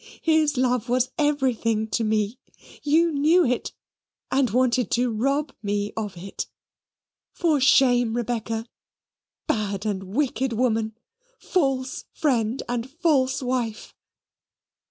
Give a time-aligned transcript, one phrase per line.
[0.23, 2.39] His love was everything to me.
[2.81, 3.71] You knew it,
[4.31, 6.47] and wanted to rob me of it.
[7.33, 8.65] For shame, Rebecca;
[9.45, 10.97] bad and wicked woman
[11.37, 13.93] false friend and false wife."